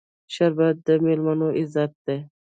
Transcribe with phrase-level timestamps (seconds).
[0.33, 2.17] شربت د میلمنو عزت دی